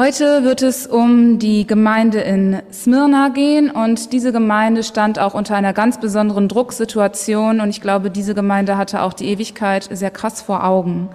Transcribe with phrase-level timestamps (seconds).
[0.00, 5.54] Heute wird es um die Gemeinde in Smyrna gehen und diese Gemeinde stand auch unter
[5.54, 10.40] einer ganz besonderen Drucksituation und ich glaube, diese Gemeinde hatte auch die Ewigkeit sehr krass
[10.40, 11.10] vor Augen.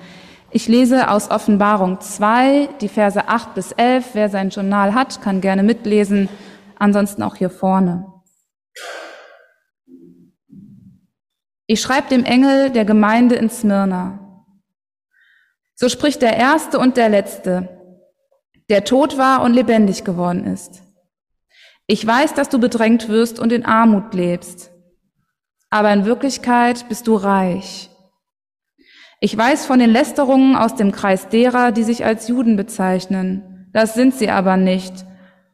[0.51, 4.09] Ich lese aus Offenbarung 2, die Verse 8 bis 11.
[4.13, 6.29] Wer sein Journal hat, kann gerne mitlesen,
[6.77, 8.05] ansonsten auch hier vorne.
[11.65, 14.19] Ich schreibe dem Engel der Gemeinde in Smyrna.
[15.73, 17.74] So spricht der Erste und der Letzte,
[18.69, 20.81] der tot war und lebendig geworden ist.
[21.87, 24.71] Ich weiß, dass du bedrängt wirst und in Armut lebst,
[25.69, 27.89] aber in Wirklichkeit bist du reich.
[29.19, 33.69] Ich weiß von den Lästerungen aus dem Kreis derer, die sich als Juden bezeichnen.
[33.71, 35.05] Das sind sie aber nicht,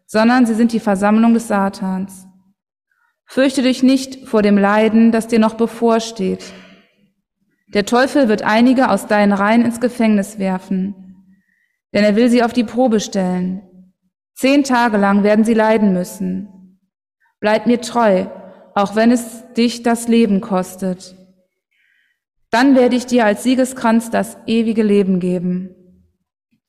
[0.08, 2.28] sondern sie sind die Versammlung des Satans.
[3.26, 6.44] Fürchte dich nicht vor dem Leiden, das dir noch bevorsteht.
[7.74, 11.11] Der Teufel wird einige aus deinen Reihen ins Gefängnis werfen
[11.94, 13.62] denn er will sie auf die Probe stellen.
[14.36, 16.80] Zehn Tage lang werden sie leiden müssen.
[17.40, 18.26] Bleib mir treu,
[18.76, 21.16] auch wenn es dich das Leben kostet.
[22.50, 25.76] Dann werde ich dir als Siegeskranz das ewige Leben geben.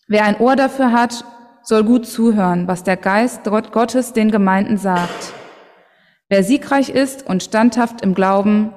[0.09, 1.25] Wer ein Ohr dafür hat,
[1.63, 5.33] soll gut zuhören, was der Geist Gottes den Gemeinden sagt.
[6.29, 8.73] Wer siegreich ist und standhaft im Glauben,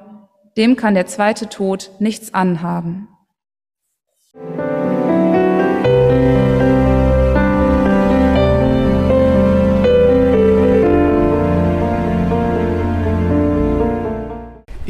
[0.57, 3.07] dem kann der zweite Tod nichts anhaben.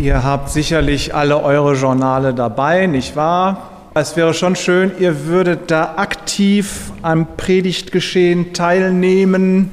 [0.06, 3.72] Ihr habt sicherlich alle eure Journale dabei, nicht wahr?
[3.96, 9.72] Es wäre schon schön, ihr würdet da aktiv am Predigtgeschehen teilnehmen,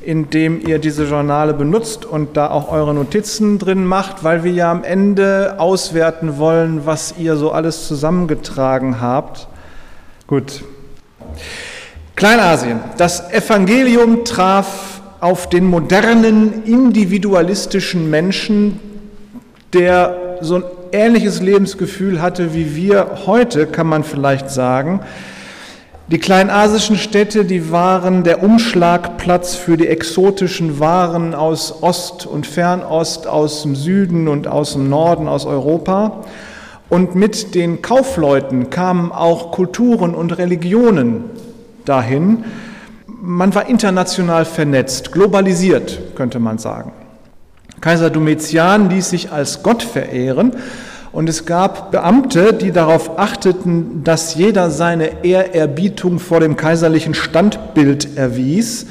[0.00, 4.70] indem ihr diese Journale benutzt und da auch eure Notizen drin macht, weil wir ja
[4.70, 9.46] am Ende auswerten wollen, was ihr so alles zusammengetragen habt.
[10.26, 10.64] Gut.
[12.16, 12.80] Kleinasien.
[12.96, 18.80] Das Evangelium traf auf den modernen, individualistischen Menschen,
[19.72, 25.00] der so ein ähnliches Lebensgefühl hatte wie wir heute, kann man vielleicht sagen.
[26.10, 33.28] Die kleinasischen Städte, die waren der Umschlagplatz für die exotischen Waren aus Ost und Fernost,
[33.28, 36.24] aus dem Süden und aus dem Norden, aus Europa.
[36.88, 41.24] Und mit den Kaufleuten kamen auch Kulturen und Religionen
[41.84, 42.44] dahin.
[43.06, 46.90] Man war international vernetzt, globalisiert, könnte man sagen.
[47.80, 50.52] Kaiser Domitian ließ sich als Gott verehren
[51.12, 58.16] und es gab Beamte, die darauf achteten, dass jeder seine Ehrerbietung vor dem kaiserlichen Standbild
[58.16, 58.84] erwies.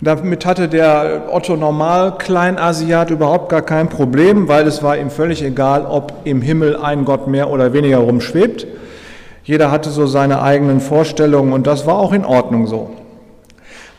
[0.00, 5.10] Und damit hatte der Otto Normal Kleinasiat überhaupt gar kein Problem, weil es war ihm
[5.10, 8.66] völlig egal, ob im Himmel ein Gott mehr oder weniger rumschwebt.
[9.42, 12.90] Jeder hatte so seine eigenen Vorstellungen und das war auch in Ordnung so.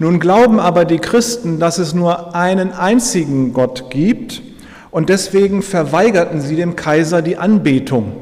[0.02, 4.42] Nun glauben aber die Christen, dass es nur einen einzigen Gott gibt
[4.90, 8.14] und deswegen verweigerten sie dem Kaiser die Anbetung.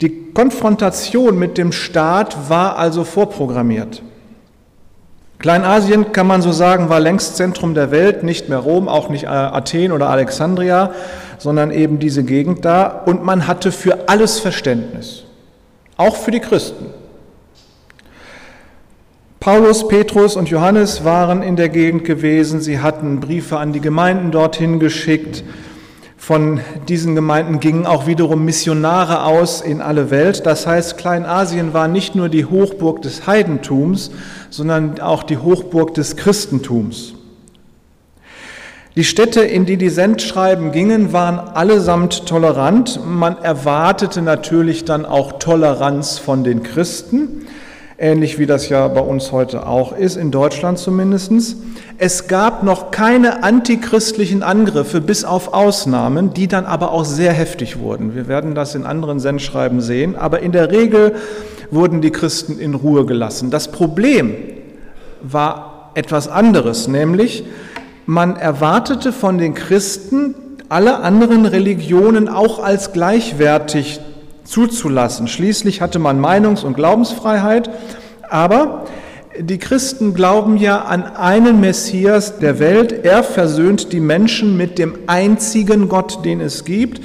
[0.00, 4.02] Die Konfrontation mit dem Staat war also vorprogrammiert.
[5.38, 9.28] Kleinasien, kann man so sagen, war längst Zentrum der Welt, nicht mehr Rom, auch nicht
[9.28, 10.90] Athen oder Alexandria,
[11.38, 12.88] sondern eben diese Gegend da.
[13.06, 15.22] Und man hatte für alles Verständnis,
[15.96, 16.86] auch für die Christen.
[19.42, 22.60] Paulus, Petrus und Johannes waren in der Gegend gewesen.
[22.60, 25.42] Sie hatten Briefe an die Gemeinden dorthin geschickt.
[26.16, 30.46] Von diesen Gemeinden gingen auch wiederum Missionare aus in alle Welt.
[30.46, 34.12] Das heißt, Kleinasien war nicht nur die Hochburg des Heidentums,
[34.48, 37.14] sondern auch die Hochburg des Christentums.
[38.94, 43.00] Die Städte, in die die Sendschreiben gingen, waren allesamt tolerant.
[43.04, 47.44] Man erwartete natürlich dann auch Toleranz von den Christen
[48.02, 51.56] ähnlich wie das ja bei uns heute auch ist, in Deutschland zumindest.
[51.98, 57.78] Es gab noch keine antichristlichen Angriffe, bis auf Ausnahmen, die dann aber auch sehr heftig
[57.78, 58.16] wurden.
[58.16, 61.14] Wir werden das in anderen Sendschreiben sehen, aber in der Regel
[61.70, 63.50] wurden die Christen in Ruhe gelassen.
[63.52, 64.34] Das Problem
[65.22, 67.44] war etwas anderes, nämlich
[68.04, 70.34] man erwartete von den Christen,
[70.68, 74.00] alle anderen Religionen auch als gleichwertig
[74.52, 75.26] zuzulassen.
[75.28, 77.70] Schließlich hatte man Meinungs- und Glaubensfreiheit,
[78.28, 78.84] aber
[79.38, 82.92] die Christen glauben ja an einen Messias der Welt.
[83.04, 87.00] Er versöhnt die Menschen mit dem einzigen Gott, den es gibt.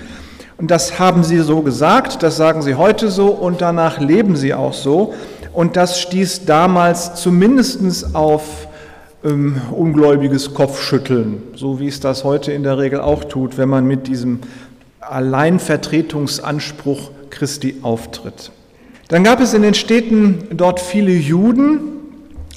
[0.57, 4.53] Und das haben sie so gesagt, das sagen sie heute so und danach leben sie
[4.53, 5.13] auch so.
[5.53, 8.67] Und das stieß damals zumindest auf
[9.23, 13.85] ähm, ungläubiges Kopfschütteln, so wie es das heute in der Regel auch tut, wenn man
[13.85, 14.41] mit diesem
[14.99, 18.51] Alleinvertretungsanspruch Christi auftritt.
[19.07, 21.97] Dann gab es in den Städten dort viele Juden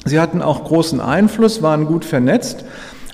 [0.05, 2.65] Sie hatten auch großen Einfluss, waren gut vernetzt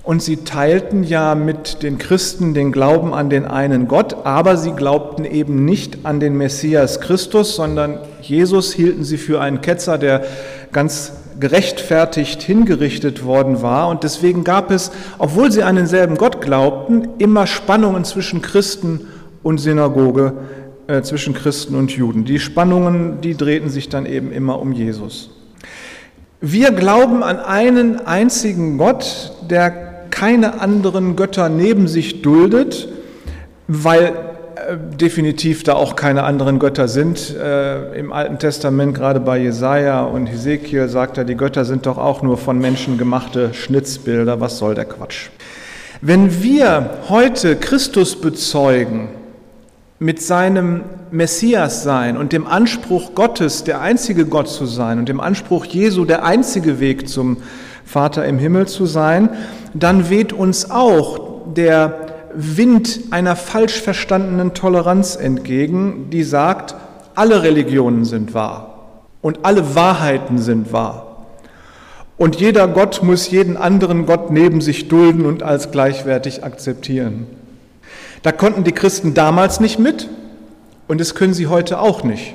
[0.04, 4.70] und sie teilten ja mit den Christen den Glauben an den einen Gott, aber sie
[4.70, 10.24] glaubten eben nicht an den Messias Christus, sondern Jesus hielten sie für einen Ketzer, der
[10.70, 13.88] ganz gerechtfertigt hingerichtet worden war.
[13.88, 19.08] Und deswegen gab es, obwohl sie an denselben Gott glaubten, immer Spannungen zwischen Christen
[19.42, 20.34] und Synagoge,
[20.88, 22.24] äh, zwischen Christen und Juden.
[22.24, 25.30] Die Spannungen, die drehten sich dann eben immer um Jesus.
[26.40, 29.70] Wir glauben an einen einzigen Gott, der
[30.10, 32.88] keine anderen Götter neben sich duldet,
[33.66, 37.34] weil äh, definitiv da auch keine anderen Götter sind.
[37.34, 41.98] Äh, Im Alten Testament, gerade bei Jesaja und Hesekiel, sagt er, die Götter sind doch
[41.98, 44.40] auch nur von Menschen gemachte Schnitzbilder.
[44.40, 45.30] Was soll der Quatsch?
[46.00, 49.08] Wenn wir heute Christus bezeugen,
[49.98, 55.20] mit seinem Messias sein und dem Anspruch Gottes, der einzige Gott zu sein und dem
[55.20, 57.38] Anspruch Jesu, der einzige Weg zum
[57.84, 59.31] Vater im Himmel zu sein,
[59.72, 66.75] dann weht uns auch der Wind einer falsch verstandenen Toleranz entgegen, die sagt,
[67.14, 71.25] alle Religionen sind wahr und alle Wahrheiten sind wahr.
[72.19, 77.26] Und jeder Gott muss jeden anderen Gott neben sich dulden und als gleichwertig akzeptieren.
[78.22, 80.08] Da konnten die Christen damals nicht mit
[80.88, 82.34] und das können sie heute auch nicht.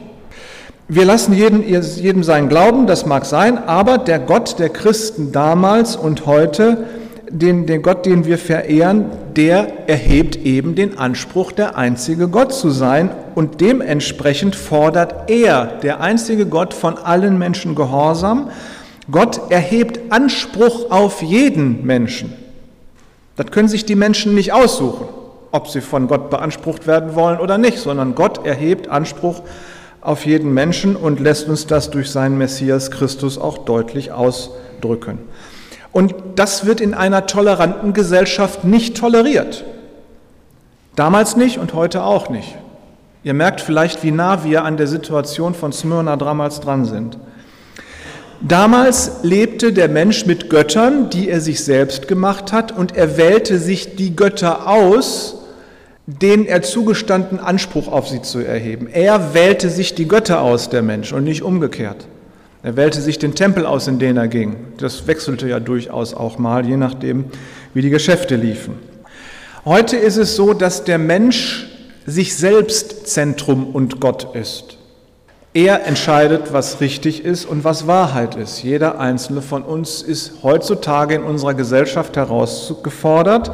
[0.87, 5.95] Wir lassen jedem, jedem seinen Glauben, das mag sein, aber der Gott der Christen damals
[5.95, 6.85] und heute
[7.29, 9.05] den, den Gott, den wir verehren,
[9.35, 16.01] der erhebt eben den Anspruch, der einzige Gott zu sein und dementsprechend fordert er, der
[16.01, 18.49] einzige Gott, von allen Menschen Gehorsam.
[19.09, 22.33] Gott erhebt Anspruch auf jeden Menschen.
[23.37, 25.07] Das können sich die Menschen nicht aussuchen,
[25.51, 29.41] ob sie von Gott beansprucht werden wollen oder nicht, sondern Gott erhebt Anspruch
[30.01, 35.19] auf jeden Menschen und lässt uns das durch seinen Messias Christus auch deutlich ausdrücken.
[35.91, 39.65] Und das wird in einer toleranten Gesellschaft nicht toleriert.
[40.95, 42.55] Damals nicht und heute auch nicht.
[43.23, 47.17] Ihr merkt vielleicht, wie nah wir an der Situation von Smyrna damals dran sind.
[48.41, 53.59] Damals lebte der Mensch mit Göttern, die er sich selbst gemacht hat, und er wählte
[53.59, 55.40] sich die Götter aus,
[56.19, 58.87] denen er zugestanden Anspruch auf sie zu erheben.
[58.91, 62.07] Er wählte sich die Götter aus, der Mensch, und nicht umgekehrt.
[62.63, 64.55] Er wählte sich den Tempel aus, in den er ging.
[64.77, 67.25] Das wechselte ja durchaus auch mal, je nachdem,
[67.73, 68.75] wie die Geschäfte liefen.
[69.65, 71.67] Heute ist es so, dass der Mensch
[72.05, 74.77] sich selbst Zentrum und Gott ist.
[75.53, 78.63] Er entscheidet, was richtig ist und was Wahrheit ist.
[78.63, 83.51] Jeder einzelne von uns ist heutzutage in unserer Gesellschaft herausgefordert,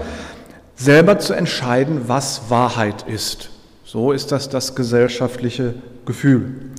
[0.78, 3.50] selber zu entscheiden, was Wahrheit ist.
[3.84, 5.74] So ist das das gesellschaftliche
[6.06, 6.72] Gefühl.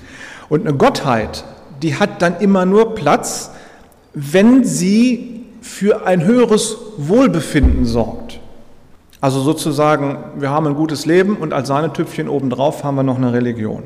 [0.48, 1.44] Und eine Gottheit
[1.82, 3.50] die hat dann immer nur Platz,
[4.14, 8.40] wenn sie für ein höheres Wohlbefinden sorgt.
[9.20, 13.32] Also sozusagen, wir haben ein gutes Leben und als Sahnetüpfchen obendrauf haben wir noch eine
[13.32, 13.82] Religion.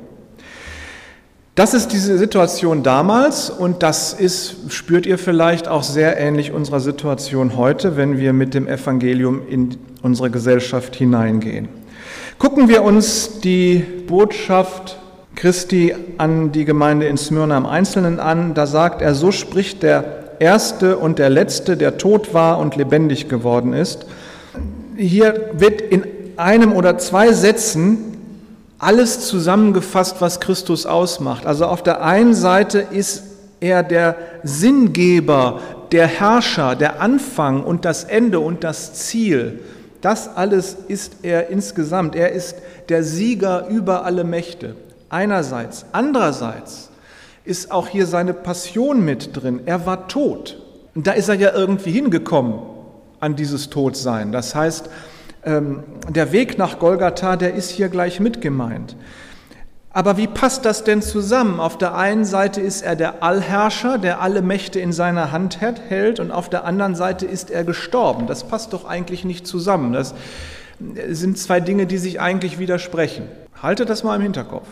[1.55, 6.81] Das ist diese Situation damals und das ist, spürt ihr vielleicht, auch sehr ähnlich unserer
[6.81, 11.69] Situation heute, wenn wir mit dem Evangelium in unsere Gesellschaft hineingehen.
[12.39, 14.99] Gucken wir uns die Botschaft
[15.35, 18.55] Christi an die Gemeinde in Smyrna im Einzelnen an.
[18.55, 20.05] Da sagt er, so spricht der
[20.39, 24.07] Erste und der Letzte, der tot war und lebendig geworden ist.
[24.97, 26.05] Hier wird in
[26.37, 27.99] einem oder zwei Sätzen
[28.79, 31.47] alles zusammengefasst, was Christus ausmacht.
[31.47, 33.23] Also auf der einen Seite ist
[33.61, 35.61] er der Sinngeber,
[35.93, 39.61] der Herrscher, der Anfang und das Ende und das Ziel.
[40.03, 42.15] Das alles ist er insgesamt.
[42.15, 42.57] Er ist
[42.91, 44.77] der Sieger über alle Mächte
[45.09, 45.87] einerseits.
[45.93, 46.91] Andererseits
[47.45, 49.61] ist auch hier seine Passion mit drin.
[49.65, 50.61] Er war tot.
[50.95, 52.55] Und da ist er ja irgendwie hingekommen
[53.21, 54.33] an dieses Todsein.
[54.33, 54.91] Das heißt,
[55.45, 58.97] ähm, der Weg nach Golgatha, der ist hier gleich mit gemeint.
[59.95, 61.61] Aber wie passt das denn zusammen?
[61.61, 66.19] Auf der einen Seite ist er der Allherrscher, der alle Mächte in seiner Hand hält,
[66.19, 68.27] und auf der anderen Seite ist er gestorben.
[68.27, 69.93] Das passt doch eigentlich nicht zusammen.
[69.93, 70.15] Das
[71.11, 73.27] sind zwei Dinge, die sich eigentlich widersprechen.
[73.63, 74.67] Haltet das mal im Hinterkopf.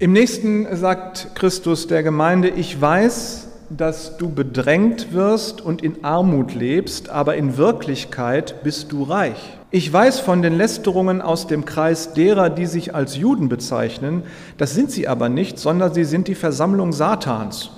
[0.00, 6.54] Im nächsten sagt Christus der Gemeinde, ich weiß, dass du bedrängt wirst und in Armut
[6.54, 9.58] lebst, aber in Wirklichkeit bist du reich.
[9.70, 14.24] Ich weiß von den Lästerungen aus dem Kreis derer, die sich als Juden bezeichnen,
[14.58, 17.70] das sind sie aber nicht, sondern sie sind die Versammlung Satans.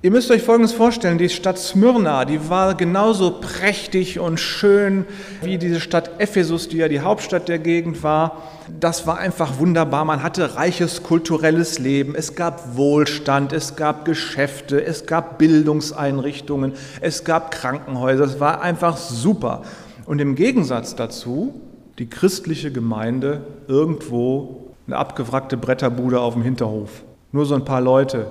[0.00, 5.04] Ihr müsst euch Folgendes vorstellen, die Stadt Smyrna, die war genauso prächtig und schön
[5.42, 8.42] wie diese Stadt Ephesus, die ja die Hauptstadt der Gegend war.
[8.78, 10.04] Das war einfach wunderbar.
[10.04, 17.24] Man hatte reiches kulturelles Leben, es gab Wohlstand, es gab Geschäfte, es gab Bildungseinrichtungen, es
[17.24, 19.62] gab Krankenhäuser, es war einfach super.
[20.06, 21.60] Und im Gegensatz dazu
[21.98, 27.02] die christliche Gemeinde irgendwo eine abgewrackte Bretterbude auf dem Hinterhof.
[27.32, 28.28] Nur so ein paar Leute,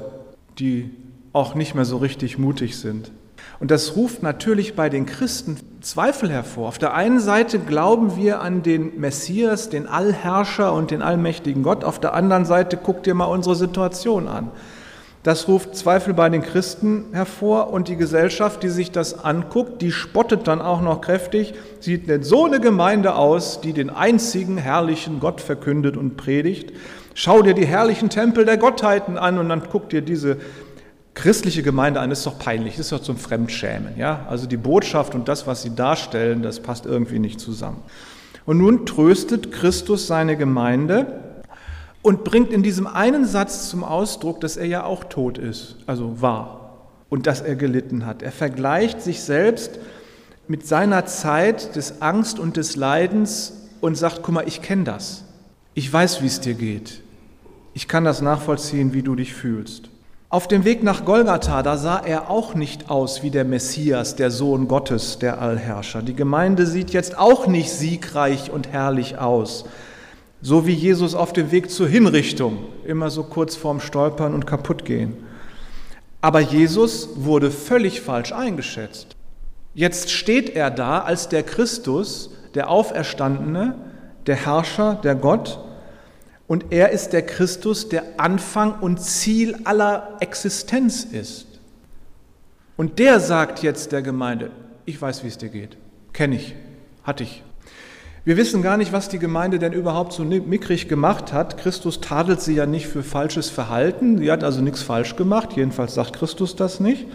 [0.59, 0.89] die
[1.34, 3.12] auch nicht mehr so richtig mutig sind.
[3.60, 6.67] Und das ruft natürlich bei den Christen Zweifel hervor.
[6.67, 11.84] Auf der einen Seite glauben wir an den Messias, den Allherrscher und den allmächtigen Gott.
[11.84, 14.51] Auf der anderen Seite guckt dir mal unsere Situation an.
[15.24, 19.91] Das ruft Zweifel bei den Christen hervor und die Gesellschaft, die sich das anguckt, die
[19.91, 21.53] spottet dann auch noch kräftig.
[21.79, 26.72] Sieht denn so eine Gemeinde aus, die den einzigen herrlichen Gott verkündet und predigt?
[27.13, 30.38] Schau dir die herrlichen Tempel der Gottheiten an und dann guck dir diese
[31.17, 33.97] christliche Gemeinde an, ist doch peinlich, das ist doch zum Fremdschämen.
[33.97, 34.27] Ja?
[34.29, 37.81] Also die Botschaft und das, was sie darstellen, das passt irgendwie nicht zusammen.
[38.45, 41.19] Und nun tröstet Christus seine Gemeinde
[42.03, 46.21] und bringt in diesem einen Satz zum Ausdruck, dass er ja auch tot ist, also
[46.21, 46.77] war,
[47.09, 48.21] und dass er gelitten hat.
[48.21, 49.79] Er vergleicht sich selbst
[50.47, 55.24] mit seiner Zeit des Angst und des Leidens und sagt, guck mal, ich kenne das.
[55.74, 57.01] Ich weiß, wie es dir geht.
[57.74, 59.89] Ich kann das nachvollziehen, wie du dich fühlst.
[60.29, 64.29] Auf dem Weg nach Golgatha, da sah er auch nicht aus wie der Messias, der
[64.29, 66.01] Sohn Gottes, der Allherrscher.
[66.01, 69.63] Die Gemeinde sieht jetzt auch nicht siegreich und herrlich aus,
[70.41, 75.15] so wie Jesus auf dem Weg zur Hinrichtung, immer so kurz vorm Stolpern und kaputtgehen.
[76.19, 79.15] Aber Jesus wurde völlig falsch eingeschätzt.
[79.75, 83.75] Jetzt steht er da als der Christus, der Auferstandene,
[84.25, 85.60] der Herrscher, der Gott,
[86.48, 91.46] und er ist der Christus, der Anfang und Ziel aller Existenz ist.
[92.77, 94.51] Und der sagt jetzt der Gemeinde,
[94.86, 95.77] ich weiß, wie es dir geht.
[96.13, 96.56] Kenne ich,
[97.04, 97.44] hatte ich.
[98.24, 101.58] Wir wissen gar nicht, was die Gemeinde denn überhaupt so mickrig gemacht hat.
[101.58, 104.18] Christus tadelt sie ja nicht für falsches Verhalten.
[104.18, 105.54] Sie hat also nichts falsch gemacht.
[105.56, 107.08] Jedenfalls sagt Christus das nicht.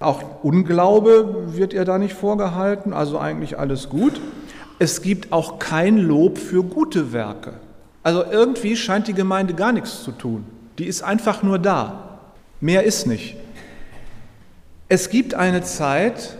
[0.00, 2.92] Auch Unglaube wird ihr da nicht vorgehalten.
[2.92, 4.20] Also eigentlich alles gut.
[4.80, 7.54] Es gibt auch kein Lob für gute Werke.
[8.02, 10.44] Also irgendwie scheint die Gemeinde gar nichts zu tun.
[10.78, 12.18] Die ist einfach nur da.
[12.60, 13.36] Mehr ist nicht.
[14.88, 16.36] Es gibt eine Zeit,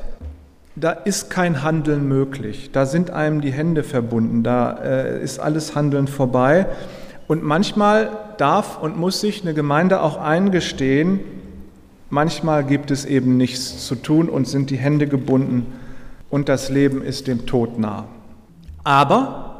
[0.75, 2.71] da ist kein Handeln möglich.
[2.73, 4.42] Da sind einem die Hände verbunden.
[4.42, 6.66] Da äh, ist alles Handeln vorbei.
[7.28, 11.21] Und manchmal darf und muss sich eine Gemeinde auch eingestehen,
[12.11, 15.66] manchmal gibt es eben nichts zu tun und sind die Hände gebunden
[16.28, 18.07] und das Leben ist dem Tod nah.
[18.85, 19.51] Aber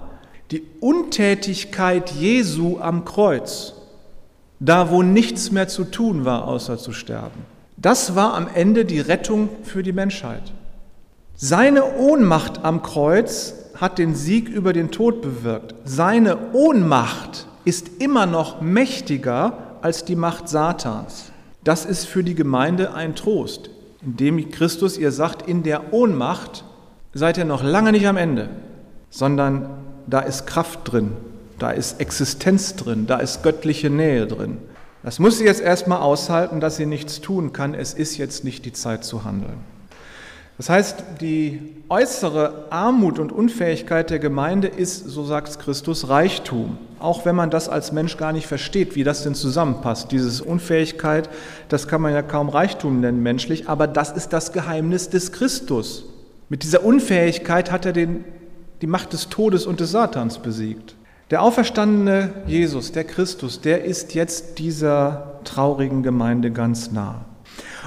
[0.52, 3.73] die Untätigkeit Jesu am Kreuz,
[4.61, 7.40] da wo nichts mehr zu tun war, außer zu sterben,
[7.78, 10.52] das war am Ende die Rettung für die Menschheit.
[11.35, 15.75] Seine Ohnmacht am Kreuz hat den Sieg über den Tod bewirkt.
[15.85, 21.32] Seine Ohnmacht ist immer noch mächtiger als die Macht Satans.
[21.64, 23.71] Das ist für die Gemeinde ein Trost,
[24.04, 26.64] indem Christus ihr sagt, in der Ohnmacht
[27.14, 28.50] seid ihr noch lange nicht am Ende,
[29.11, 31.12] sondern da ist Kraft drin,
[31.59, 34.59] da ist Existenz drin, da ist göttliche Nähe drin.
[35.02, 37.75] Das muss sie jetzt erstmal aushalten, dass sie nichts tun kann.
[37.75, 39.59] Es ist jetzt nicht die Zeit zu handeln.
[40.59, 46.78] Das heißt, die äußere Armut und Unfähigkeit der Gemeinde ist, so sagt Christus, Reichtum.
[47.00, 50.12] Auch wenn man das als Mensch gar nicht versteht, wie das denn zusammenpasst.
[50.12, 51.28] Diese Unfähigkeit,
[51.68, 56.04] das kann man ja kaum Reichtum nennen menschlich, aber das ist das Geheimnis des Christus.
[56.49, 58.25] Mit dieser Unfähigkeit hat er den
[58.82, 60.96] die Macht des Todes und des Satans besiegt.
[61.30, 67.24] Der auferstandene Jesus, der Christus, der ist jetzt dieser traurigen Gemeinde ganz nah.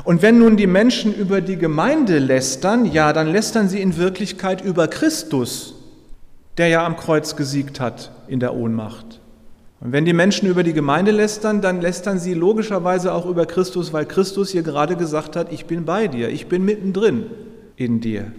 [0.03, 4.63] Und wenn nun die Menschen über die Gemeinde lästern, ja, dann lästern sie in Wirklichkeit
[4.63, 5.75] über Christus,
[6.57, 9.19] der ja am Kreuz gesiegt hat in der Ohnmacht.
[9.81, 13.93] Und wenn die Menschen über die Gemeinde lästern, dann lästern sie logischerweise auch über Christus,
[13.93, 17.25] weil Christus hier gerade gesagt hat, ich bin bei dir, ich bin mittendrin
[17.75, 18.31] in dir.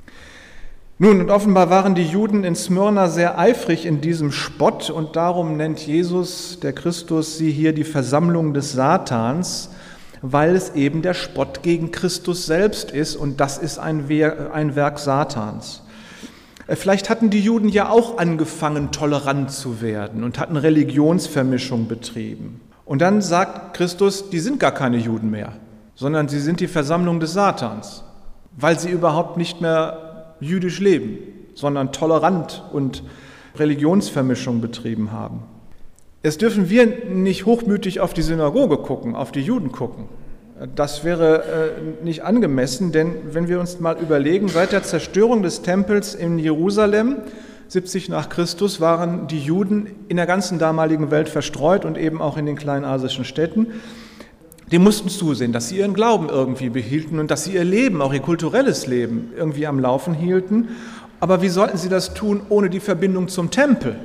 [0.99, 5.59] Nun, und offenbar waren die Juden in Smyrna sehr eifrig in diesem Spott und darum
[5.59, 9.69] nennt Jesus, der Christus, sie hier die Versammlung des Satans,
[10.23, 15.83] weil es eben der Spott gegen Christus selbst ist und das ist ein, Werk Satans.
[16.67, 22.63] Äh, vielleicht hatten die Juden ja auch angefangen, tolerant zu werden und hatten Religionsvermischung betrieben.
[22.87, 25.53] Und dann sagt Christus, die sind gar keine Juden mehr,
[25.95, 28.03] sondern sie sind die Versammlung des Satans,
[28.57, 30.06] weil sie überhaupt nicht mehr
[30.41, 31.19] jüdisch leben,
[31.55, 33.03] sondern tolerant und
[33.57, 35.43] Religionsvermischung betrieben haben.
[36.23, 40.09] Jetzt dürfen wir nicht hochmütig auf die Synagoge gucken, auf die Juden gucken.
[40.75, 41.45] Das wäre
[42.03, 46.39] äh, nicht angemessen, denn wenn wir uns mal überlegen, seit der Zerstörung des Tempels in
[46.39, 47.17] Jerusalem
[47.69, 52.37] 70 nach Christus waren die Juden in der ganzen damaligen Welt verstreut und eben auch
[52.37, 53.69] in den kleinasischen Städten.
[54.73, 58.13] Die mussten zusehen, dass sie ihren Glauben irgendwie behielten und dass sie ihr Leben, auch
[58.13, 60.71] ihr kulturelles Leben, irgendwie am Laufen hielten.
[61.21, 63.97] Aber wie sollten sie das tun ohne die Verbindung zum Tempel?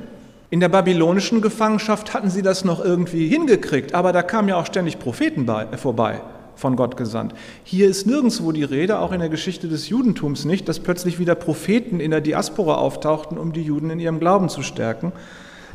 [0.51, 4.65] In der babylonischen Gefangenschaft hatten sie das noch irgendwie hingekriegt, aber da kamen ja auch
[4.65, 6.21] ständig Propheten bei, äh, vorbei,
[6.55, 7.33] von Gott gesandt.
[7.63, 11.35] Hier ist nirgendwo die Rede, auch in der Geschichte des Judentums nicht, dass plötzlich wieder
[11.35, 15.11] Propheten in der Diaspora auftauchten, um die Juden in ihrem Glauben zu stärken.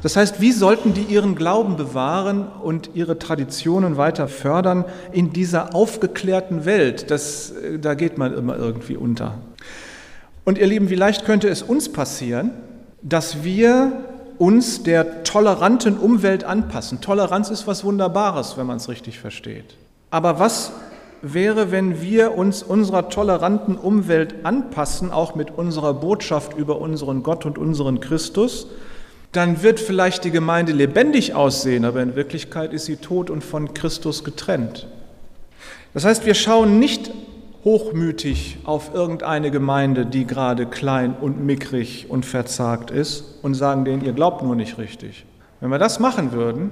[0.06, 5.74] Das heißt, wie sollten die ihren Glauben bewahren und ihre Traditionen weiter fördern in dieser
[5.74, 7.10] aufgeklärten Welt?
[7.10, 9.38] Das, äh, da geht man immer irgendwie unter.
[10.44, 12.52] Und ihr Lieben, wie leicht könnte es uns passieren,
[13.02, 14.04] dass wir
[14.38, 17.00] uns der toleranten Umwelt anpassen?
[17.00, 19.74] Toleranz ist was Wunderbares, wenn man es richtig versteht.
[20.12, 20.70] Aber was
[21.20, 27.44] wäre, wenn wir uns unserer toleranten Umwelt anpassen, auch mit unserer Botschaft über unseren Gott
[27.44, 28.68] und unseren Christus?
[29.36, 33.74] Dann wird vielleicht die Gemeinde lebendig aussehen, aber in Wirklichkeit ist sie tot und von
[33.74, 34.86] Christus getrennt.
[35.92, 37.10] Das heißt, wir schauen nicht
[37.62, 44.02] hochmütig auf irgendeine Gemeinde, die gerade klein und mickrig und verzagt ist und sagen denen,
[44.02, 45.26] ihr glaubt nur nicht richtig.
[45.60, 46.70] Wenn wir das machen würden,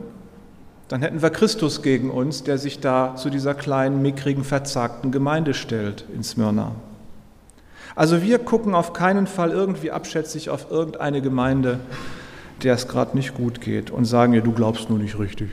[0.89, 5.53] dann hätten wir Christus gegen uns, der sich da zu dieser kleinen, mickrigen, verzagten Gemeinde
[5.53, 6.73] stellt in Smyrna.
[7.95, 11.81] Also wir gucken auf keinen Fall irgendwie abschätzig auf irgendeine Gemeinde,
[12.65, 15.51] der es gerade nicht gut geht und sagen ihr, du glaubst nur nicht richtig.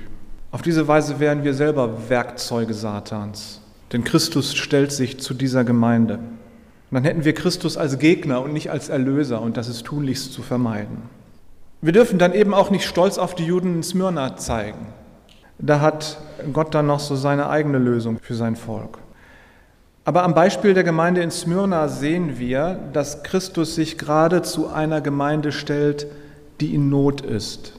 [0.51, 3.61] Auf diese Weise wären wir selber Werkzeuge Satans.
[3.91, 6.15] Denn Christus stellt sich zu dieser Gemeinde.
[6.15, 10.33] Und dann hätten wir Christus als Gegner und nicht als Erlöser und das ist tunlichst
[10.33, 11.03] zu vermeiden.
[11.81, 14.87] Wir dürfen dann eben auch nicht stolz auf die Juden in Smyrna zeigen.
[15.57, 16.17] Da hat
[16.53, 18.99] Gott dann noch so seine eigene Lösung für sein Volk.
[20.03, 24.99] Aber am Beispiel der Gemeinde in Smyrna sehen wir, dass Christus sich gerade zu einer
[24.99, 26.07] Gemeinde stellt,
[26.61, 27.73] die in Not ist.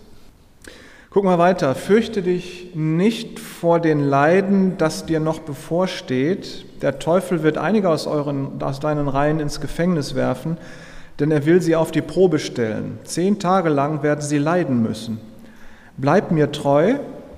[1.11, 1.75] Guck mal weiter.
[1.75, 6.64] Fürchte dich nicht vor den Leiden, das dir noch bevorsteht.
[6.81, 10.57] Der Teufel wird einige aus, euren, aus deinen Reihen ins Gefängnis werfen,
[11.21, 12.99] denn er will sie auf die Probe stellen.
[13.05, 15.21] Zehn Tage lang werden sie leiden müssen.
[15.99, 16.95] Bleib mir treu,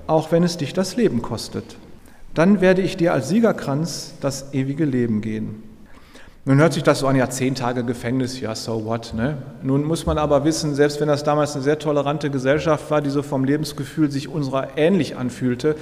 [0.07, 1.77] auch wenn es dich das Leben kostet.
[2.33, 5.65] Dann werde ich dir als Siegerkranz das ewige Leben geben.
[6.47, 9.15] Nun hört sich das so an, ja, zehn Tage Gefängnis, ja, so what.
[9.15, 9.39] Ne?
[9.63, 13.09] Nun muss man aber wissen, selbst wenn das damals eine sehr tolerante Gesellschaft war, die
[13.09, 15.75] so vom Lebensgefühl sich unserer ähnlich anfühlte,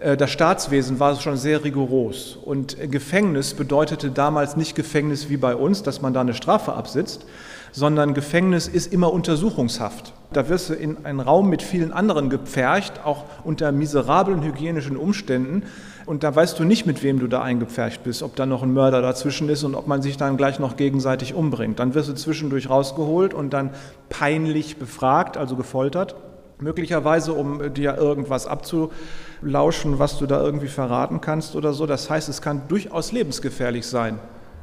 [0.00, 2.36] äh, das Staatswesen war schon sehr rigoros.
[2.44, 7.24] Und Gefängnis bedeutete damals nicht Gefängnis wie bei uns, dass man da eine Strafe absitzt,
[7.70, 10.14] sondern Gefängnis ist immer Untersuchungshaft.
[10.32, 15.62] Da wirst du in einen Raum mit vielen anderen gepfercht, auch unter miserablen hygienischen Umständen.
[16.06, 18.72] Und da weißt du nicht, mit wem du da eingepfercht bist, ob da noch ein
[18.72, 21.78] Mörder dazwischen ist und ob man sich dann gleich noch gegenseitig umbringt.
[21.78, 23.70] Dann wirst du zwischendurch rausgeholt und dann
[24.08, 26.16] peinlich befragt, also gefoltert.
[26.58, 31.86] Möglicherweise, um dir irgendwas abzulauschen, was du da irgendwie verraten kannst oder so.
[31.86, 34.18] Das heißt, es kann durchaus lebensgefährlich sein.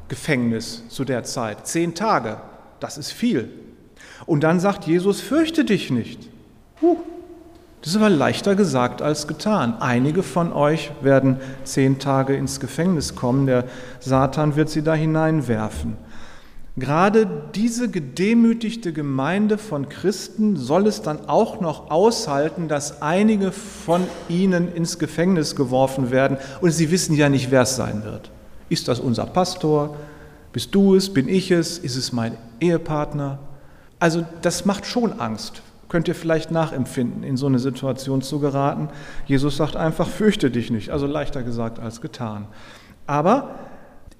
[0.07, 1.67] Gefängnis zu der Zeit.
[1.67, 2.37] Zehn Tage,
[2.79, 3.49] das ist viel.
[4.25, 6.29] Und dann sagt Jesus, fürchte dich nicht.
[6.81, 6.97] Huh,
[7.81, 9.77] das ist aber leichter gesagt als getan.
[9.79, 13.65] Einige von euch werden zehn Tage ins Gefängnis kommen, der
[14.01, 15.95] Satan wird sie da hineinwerfen.
[16.75, 24.03] Gerade diese gedemütigte Gemeinde von Christen soll es dann auch noch aushalten, dass einige von
[24.27, 28.29] ihnen ins Gefängnis geworfen werden und sie wissen ja nicht, wer es sein wird.
[28.69, 29.95] Ist das unser Pastor?
[30.53, 31.13] Bist du es?
[31.13, 31.77] Bin ich es?
[31.77, 33.39] Ist es mein Ehepartner?
[33.99, 38.89] Also das macht schon Angst könnt ihr vielleicht nachempfinden, in so eine Situation zu geraten.
[39.25, 42.47] Jesus sagt einfach, fürchte dich nicht, also leichter gesagt als getan.
[43.07, 43.55] Aber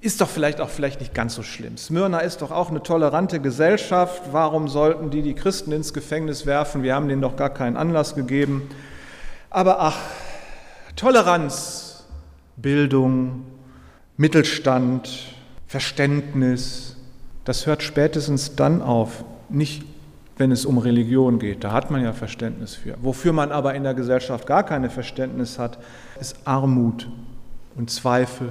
[0.00, 1.76] ist doch vielleicht auch vielleicht nicht ganz so schlimm.
[1.76, 4.22] Smyrna ist doch auch eine tolerante Gesellschaft.
[4.32, 6.82] Warum sollten die die Christen ins Gefängnis werfen?
[6.82, 8.68] Wir haben denen doch gar keinen Anlass gegeben.
[9.50, 9.98] Aber ach,
[10.96, 12.04] Toleranz,
[12.56, 13.44] Bildung,
[14.16, 15.34] Mittelstand,
[15.66, 16.96] Verständnis,
[17.44, 19.84] das hört spätestens dann auf, nicht
[20.40, 21.62] wenn es um Religion geht.
[21.62, 22.96] Da hat man ja Verständnis für.
[23.02, 25.78] Wofür man aber in der Gesellschaft gar keine Verständnis hat,
[26.18, 27.08] ist Armut
[27.76, 28.50] und Zweifel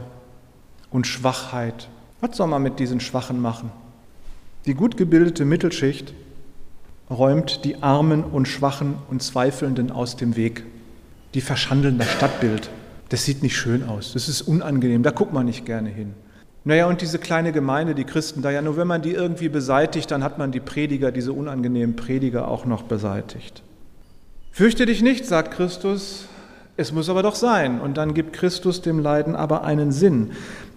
[0.92, 1.90] und Schwachheit.
[2.22, 3.72] Was soll man mit diesen Schwachen machen?
[4.68, 6.14] Die gut gebildete Mittelschicht
[7.10, 10.64] räumt die Armen und Schwachen und Zweifelnden aus dem Weg.
[11.34, 12.70] Die verschandeln das Stadtbild.
[13.10, 14.14] Das sieht nicht schön aus.
[14.14, 15.02] Das ist unangenehm.
[15.02, 16.14] Da guckt man nicht gerne hin.
[16.66, 20.12] Naja, und diese kleine Gemeinde, die Christen da, ja, nur wenn man die irgendwie beseitigt,
[20.12, 23.64] dann hat man die Prediger, diese unangenehmen Prediger auch noch beseitigt.
[24.52, 26.26] Fürchte dich nicht, sagt Christus,
[26.76, 27.82] Es muss aber doch sein.
[27.82, 30.32] Und dann gibt Christus dem Leiden aber einen Sinn.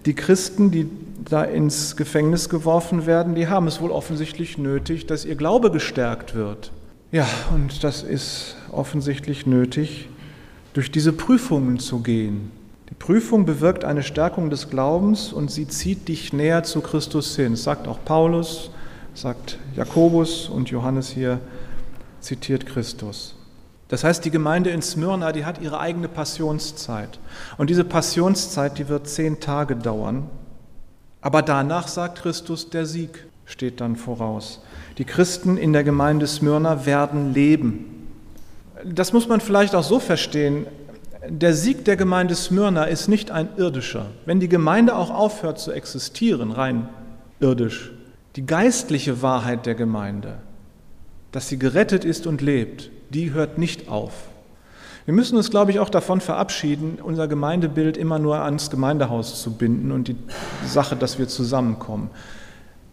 [0.05, 0.89] Die Christen, die
[1.29, 6.35] da ins Gefängnis geworfen werden, die haben es wohl offensichtlich nötig, dass ihr Glaube gestärkt
[6.35, 6.71] wird.
[7.13, 10.09] Ja, und das ist offensichtlich nötig,
[10.73, 12.51] durch diese Prüfungen zu gehen.
[13.03, 17.57] Prüfung bewirkt eine Stärkung des Glaubens und sie zieht dich näher zu Christus hin.
[17.57, 18.71] Sagt auch Paulus,
[19.13, 21.41] sagt Jakobus und Johannes hier
[22.21, 23.35] zitiert Christus.
[23.89, 27.19] Das heißt, die Gemeinde in Smyrna, die hat ihre eigene Passionszeit.
[27.57, 30.29] Und diese Passionszeit, die wird zehn Tage dauern.
[31.19, 34.61] Aber danach, sagt Christus, der Sieg steht dann voraus.
[34.97, 38.07] Die Christen in der Gemeinde Smyrna werden leben.
[38.85, 40.67] Das muss man vielleicht auch so verstehen.
[41.29, 44.07] Der Sieg der Gemeinde Smyrna ist nicht ein irdischer.
[44.25, 46.89] Wenn die Gemeinde auch aufhört zu existieren, rein
[47.39, 47.91] irdisch,
[48.35, 50.39] die geistliche Wahrheit der Gemeinde,
[51.31, 54.13] dass sie gerettet ist und lebt, die hört nicht auf.
[55.05, 59.51] Wir müssen uns, glaube ich, auch davon verabschieden, unser Gemeindebild immer nur ans Gemeindehaus zu
[59.51, 60.15] binden und die
[60.65, 62.09] Sache, dass wir zusammenkommen.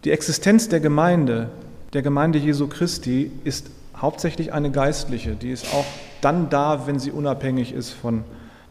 [0.03, 1.49] Die Existenz der Gemeinde,
[1.93, 5.35] der Gemeinde Jesu Christi, ist hauptsächlich eine geistliche.
[5.35, 5.85] Die ist auch
[6.21, 8.23] dann da, wenn sie unabhängig ist von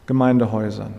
[0.07, 0.95] Gemeindehäusern.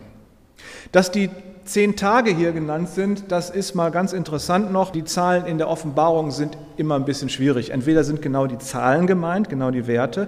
[0.91, 1.29] Dass die
[1.65, 4.91] zehn Tage hier genannt sind, das ist mal ganz interessant noch.
[4.91, 7.71] Die Zahlen in der Offenbarung sind immer ein bisschen schwierig.
[7.71, 10.27] Entweder sind genau die Zahlen gemeint, genau die Werte,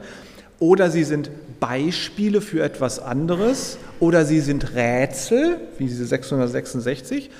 [0.60, 7.32] oder sie sind Beispiele für etwas anderes, oder sie sind Rätsel, wie diese 666,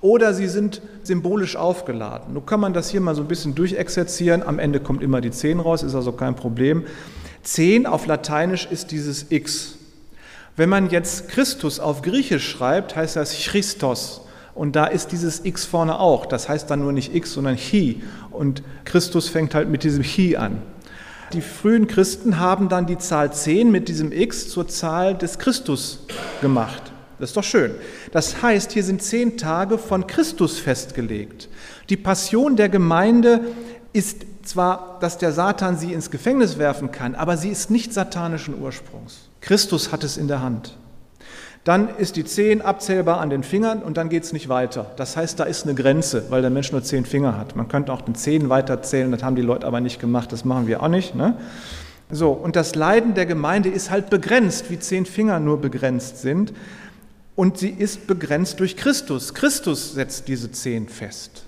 [0.00, 2.34] oder sie sind symbolisch aufgeladen.
[2.34, 4.42] Nun kann man das hier mal so ein bisschen durchexerzieren.
[4.42, 6.84] Am Ende kommt immer die 10 raus, ist also kein Problem.
[7.42, 9.74] 10 auf Lateinisch ist dieses X.
[10.56, 14.20] Wenn man jetzt Christus auf Griechisch schreibt, heißt das Christos.
[14.54, 16.26] Und da ist dieses X vorne auch.
[16.26, 18.02] Das heißt dann nur nicht X, sondern Chi.
[18.30, 20.60] Und Christus fängt halt mit diesem Chi an.
[21.32, 26.00] Die frühen Christen haben dann die Zahl 10 mit diesem X zur Zahl des Christus
[26.42, 26.92] gemacht.
[27.18, 27.70] Das ist doch schön.
[28.10, 31.48] Das heißt, hier sind zehn Tage von Christus festgelegt.
[31.88, 33.42] Die Passion der Gemeinde
[33.92, 38.60] ist zwar, dass der Satan sie ins Gefängnis werfen kann, aber sie ist nicht satanischen
[38.60, 39.28] Ursprungs.
[39.40, 40.76] Christus hat es in der Hand.
[41.64, 44.90] Dann ist die zehn abzählbar an den Fingern und dann geht es nicht weiter.
[44.96, 47.54] Das heißt, da ist eine Grenze, weil der Mensch nur zehn Finger hat.
[47.54, 50.66] Man könnte auch den zehn weiterzählen, das haben die Leute aber nicht gemacht, das machen
[50.66, 51.14] wir auch nicht.
[51.14, 51.36] Ne?
[52.10, 56.52] So, und das Leiden der Gemeinde ist halt begrenzt, wie zehn Finger nur begrenzt sind.
[57.36, 59.32] Und sie ist begrenzt durch Christus.
[59.32, 61.44] Christus setzt diese zehn fest.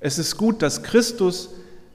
[0.00, 1.50] Es ist gut, dass Christus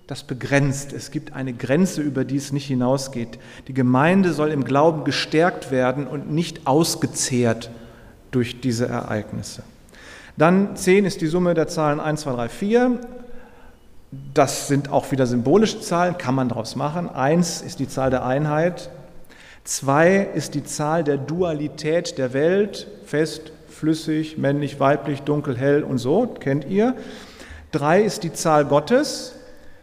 [0.08, 0.94] das begrenzt.
[0.94, 3.39] Es gibt eine Grenze, über die es nicht hinausgeht.
[3.68, 7.72] Die Gemeinde soll im Glauben gestärkt werden und nicht ausgezehrt
[8.32, 9.63] durch diese Ereignisse.
[10.36, 13.00] Dann 10 ist die Summe der Zahlen 1, 2, 3, 4.
[14.34, 17.10] Das sind auch wieder symbolische Zahlen, kann man daraus machen.
[17.10, 18.89] 1 ist die Zahl der Einheit.
[19.63, 25.98] 2 ist die Zahl der Dualität der Welt, fest, flüssig, männlich, weiblich, dunkel, hell und
[25.98, 26.96] so, kennt ihr.
[27.72, 29.36] 3 ist die Zahl Gottes,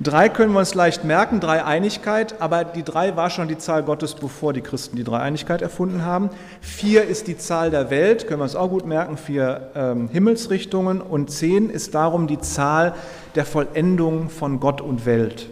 [0.02, 4.14] Drei können wir uns leicht merken, Dreieinigkeit, aber die drei war schon die Zahl Gottes,
[4.14, 6.30] bevor die Christen die Dreieinigkeit erfunden haben.
[6.62, 11.02] Vier ist die Zahl der Welt, können wir uns auch gut merken, vier ähm, Himmelsrichtungen.
[11.02, 12.94] Und zehn ist darum die Zahl
[13.34, 15.50] der Vollendung von Gott und Welt.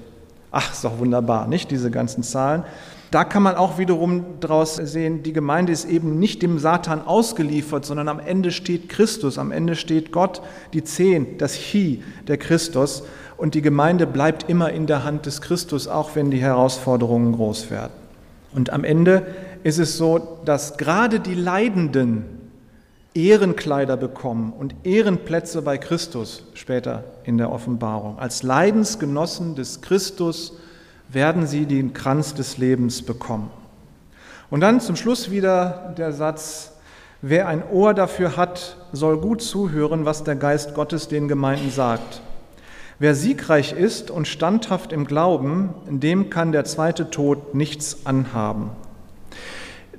[0.51, 2.65] Ach, ist doch wunderbar, nicht, diese ganzen Zahlen.
[3.11, 7.85] Da kann man auch wiederum daraus sehen, die Gemeinde ist eben nicht dem Satan ausgeliefert,
[7.85, 10.41] sondern am Ende steht Christus, am Ende steht Gott,
[10.73, 13.05] die Zehn, das Chi, der Christus.
[13.39, 17.71] Und die Gemeinde bleibt immer in der Hand des Christus, auch wenn die Herausforderungen groß
[17.71, 17.93] werden.
[18.53, 19.27] Und am Ende
[19.63, 22.25] ist es so, dass gerade die Leidenden
[23.15, 28.19] Ehrenkleider bekommen und Ehrenplätze bei Christus später in der Offenbarung.
[28.19, 30.55] Als Leidensgenossen des Christus
[31.09, 33.51] werden sie den Kranz des Lebens bekommen.
[34.51, 36.73] Und dann zum Schluss wieder der Satz,
[37.23, 42.21] wer ein Ohr dafür hat, soll gut zuhören, was der Geist Gottes den Gemeinden sagt.
[43.01, 48.71] Wer siegreich ist und standhaft im Glauben, dem kann der zweite Tod nichts anhaben.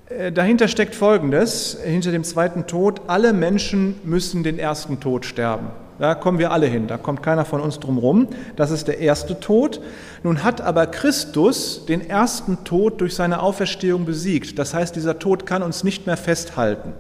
[0.09, 5.67] Äh, dahinter steckt Folgendes, hinter dem zweiten Tod, alle Menschen müssen den ersten Tod sterben.
[5.97, 8.27] Da kommen wir alle hin, da kommt keiner von uns drum rum.
[8.57, 9.79] Das ist der erste Tod.
[10.23, 14.59] Nun hat aber Christus den ersten Tod durch seine Auferstehung besiegt.
[14.59, 16.93] Das heißt, dieser Tod kann uns nicht mehr festhalten.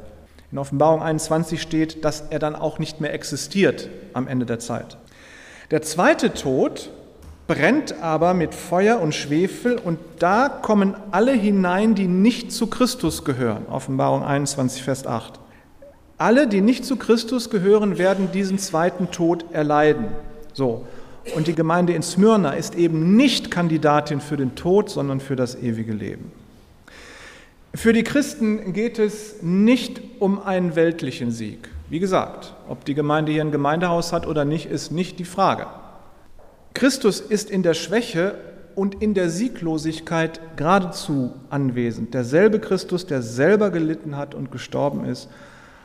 [0.51, 4.97] In Offenbarung 21 steht, dass er dann auch nicht mehr existiert am Ende der Zeit.
[5.71, 6.89] Der zweite Tod
[7.45, 13.23] brennt aber mit Feuer und Schwefel und da kommen alle hinein, die nicht zu Christus
[13.23, 13.67] gehören.
[13.67, 15.39] Offenbarung 21, Vers 8.
[16.17, 20.07] Alle, die nicht zu Christus gehören, werden diesen zweiten Tod erleiden.
[20.53, 20.85] So.
[21.35, 25.55] Und die Gemeinde in Smyrna ist eben nicht Kandidatin für den Tod, sondern für das
[25.55, 26.31] ewige Leben.
[27.75, 31.69] Für die Christen geht es nicht um einen weltlichen Sieg.
[31.89, 35.67] Wie gesagt, ob die Gemeinde hier ein Gemeindehaus hat oder nicht, ist nicht die Frage.
[36.73, 38.35] Christus ist in der Schwäche
[38.75, 42.13] und in der Sieglosigkeit geradezu anwesend.
[42.13, 45.29] Derselbe Christus, der selber gelitten hat und gestorben ist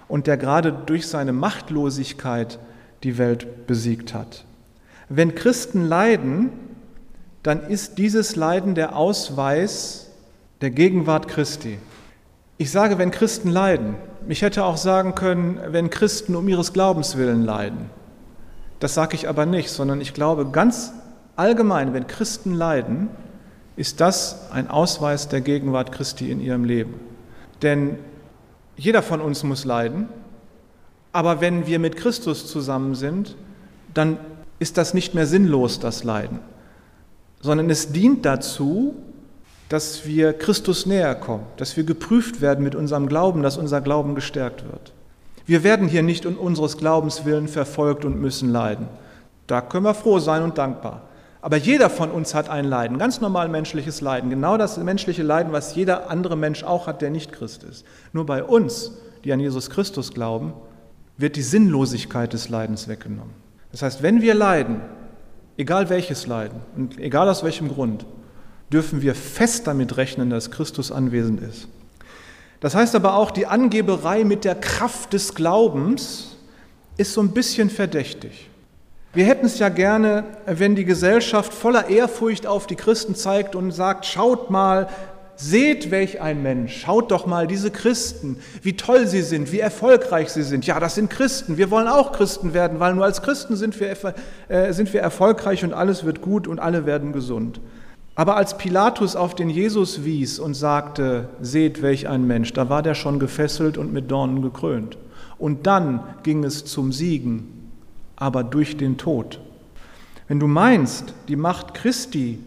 [0.07, 2.59] und der gerade durch seine Machtlosigkeit
[3.03, 4.45] die Welt besiegt hat.
[5.09, 6.51] Wenn Christen leiden,
[7.43, 10.11] dann ist dieses Leiden der Ausweis
[10.61, 11.79] der Gegenwart Christi.
[12.59, 13.97] Ich sage, wenn Christen leiden.
[14.26, 17.90] Ich hätte auch sagen können, wenn Christen um ihres Glaubens willen leiden.
[18.80, 20.94] Das sage ich aber nicht, sondern ich glaube ganz
[21.37, 23.08] allgemein, wenn Christen leiden,
[23.76, 26.94] ist das ein Ausweis der Gegenwart Christi in ihrem Leben.
[27.60, 27.98] Denn
[28.76, 30.08] jeder von uns muss leiden,
[31.12, 33.37] aber wenn wir mit Christus zusammen sind,
[33.92, 34.18] dann
[34.58, 36.40] ist das nicht mehr sinnlos, das Leiden,
[37.40, 38.94] sondern es dient dazu,
[39.74, 44.14] dass wir Christus näher kommen, dass wir geprüft werden mit unserem Glauben, dass unser Glauben
[44.14, 44.92] gestärkt wird.
[45.46, 48.87] Wir werden hier nicht um unseres Glaubens willen verfolgt und müssen leiden.
[49.48, 51.02] Da können wir froh sein und dankbar.
[51.40, 55.52] Aber jeder von uns hat ein Leiden, ganz normal menschliches Leiden, genau das menschliche Leiden,
[55.52, 57.84] was jeder andere Mensch auch hat, der nicht Christ ist.
[58.12, 58.92] Nur bei uns,
[59.24, 60.52] die an Jesus Christus glauben,
[61.18, 63.34] wird die Sinnlosigkeit des Leidens weggenommen.
[63.72, 64.82] Das heißt, wenn wir leiden,
[65.56, 68.06] egal welches Leiden und egal aus welchem Grund,
[68.72, 71.68] dürfen wir fest damit rechnen, dass Christus anwesend ist.
[72.61, 76.37] Das heißt aber auch, die Angeberei mit der Kraft des Glaubens
[76.96, 78.48] ist so ein bisschen verdächtig.
[79.12, 83.70] Wir hätten es ja gerne, wenn die Gesellschaft voller Ehrfurcht auf die Christen zeigt und
[83.70, 84.88] sagt, schaut mal,
[85.37, 90.31] seht welch ein Mensch, schaut doch mal diese Christen, wie toll sie sind, wie erfolgreich
[90.31, 90.66] sie sind.
[90.66, 93.94] Ja, das sind Christen, wir wollen auch Christen werden, weil nur als Christen sind wir,
[94.48, 97.61] äh, sind wir erfolgreich und alles wird gut und alle werden gesund.
[98.16, 102.83] Aber als Pilatus auf den Jesus wies und sagte, seht welch ein Mensch, da war
[102.83, 104.96] der schon gefesselt und mit Dornen gekrönt.
[105.38, 107.55] Und dann ging es zum Siegen
[108.16, 109.40] aber durch den Tod.
[110.29, 112.38] Wenn du meinst, die Macht Christi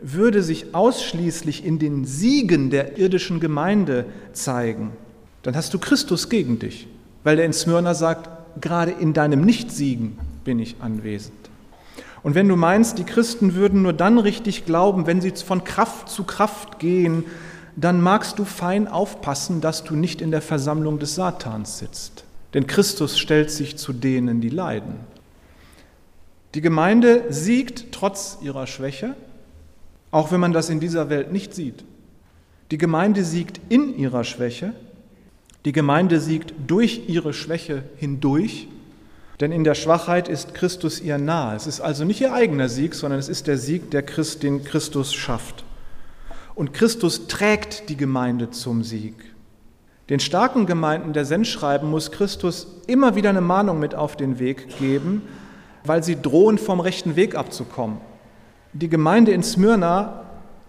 [0.00, 4.92] würde sich ausschließlich in den Siegen der irdischen Gemeinde zeigen,
[5.42, 6.86] dann hast du Christus gegen dich,
[7.24, 8.28] weil er in Smyrna sagt,
[8.60, 11.47] gerade in deinem Nichtsiegen bin ich anwesend.
[12.28, 16.10] Und wenn du meinst, die Christen würden nur dann richtig glauben, wenn sie von Kraft
[16.10, 17.24] zu Kraft gehen,
[17.74, 22.24] dann magst du fein aufpassen, dass du nicht in der Versammlung des Satans sitzt.
[22.52, 24.96] Denn Christus stellt sich zu denen, die leiden.
[26.54, 29.14] Die Gemeinde siegt trotz ihrer Schwäche,
[30.10, 31.82] auch wenn man das in dieser Welt nicht sieht.
[32.70, 34.74] Die Gemeinde siegt in ihrer Schwäche,
[35.64, 38.68] die Gemeinde siegt durch ihre Schwäche hindurch,
[39.40, 41.54] denn in der Schwachheit ist Christus ihr nahe.
[41.54, 44.64] Es ist also nicht ihr eigener Sieg, sondern es ist der Sieg, der Christ, den
[44.64, 45.64] Christus schafft.
[46.54, 49.14] Und Christus trägt die Gemeinde zum Sieg.
[50.08, 54.78] Den starken Gemeinden der Sendschreiben muss Christus immer wieder eine Mahnung mit auf den Weg
[54.78, 55.22] geben,
[55.84, 57.98] weil sie drohen, vom rechten Weg abzukommen.
[58.72, 60.24] Die Gemeinde in Smyrna,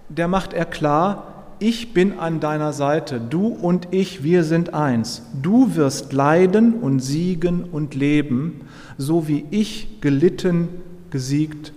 [0.10, 1.29] der macht er klar,
[1.60, 5.24] ich bin an deiner Seite, du und ich, wir sind eins.
[5.41, 8.62] Du wirst leiden und siegen und leben,
[8.98, 10.69] so wie ich gelitten,
[11.12, 11.74] gesiegt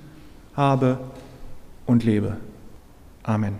[0.55, 0.99] habe
[1.87, 2.37] und lebe.
[3.23, 3.55] Amen.